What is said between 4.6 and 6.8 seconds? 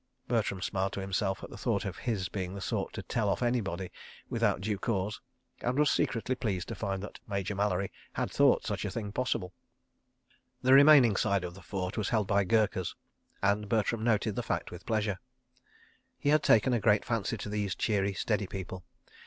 cause and was secretly pleased to